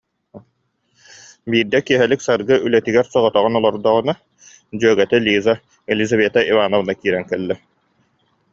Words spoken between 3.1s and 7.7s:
соҕотоҕун олордоҕуна дьүөгэтэ Лиза, Елизавета Ивановна киирэн кэллэ